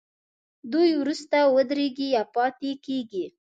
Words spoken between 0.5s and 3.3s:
دوی وروسته درېږي یا پاتې کیږي.